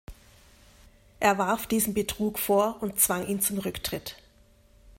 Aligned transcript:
Er 1.19 1.37
warf 1.37 1.67
diesem 1.67 1.93
Betrug 1.93 2.39
vor 2.39 2.77
und 2.81 2.99
zwang 2.99 3.27
ihm 3.27 3.39
zum 3.39 3.59
Rücktritt. 3.59 4.15